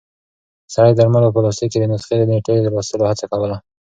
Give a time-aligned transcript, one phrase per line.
[0.73, 3.57] سړی د درملو په پلاستیک کې د نسخې د نیټې د لوستلو هڅه کوله.